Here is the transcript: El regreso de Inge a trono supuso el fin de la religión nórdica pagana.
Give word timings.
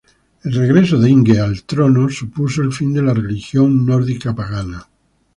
El 0.43 0.53
regreso 0.55 0.97
de 0.97 1.11
Inge 1.11 1.39
a 1.39 1.47
trono 1.67 2.09
supuso 2.09 2.63
el 2.63 2.73
fin 2.73 2.91
de 2.91 3.03
la 3.03 3.13
religión 3.13 3.85
nórdica 3.85 4.33
pagana. 4.33 4.87